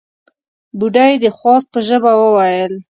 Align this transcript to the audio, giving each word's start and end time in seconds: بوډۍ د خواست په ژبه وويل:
بوډۍ 0.77 1.13
د 1.23 1.25
خواست 1.37 1.67
په 1.73 1.79
ژبه 1.87 2.11
وويل: 2.21 2.73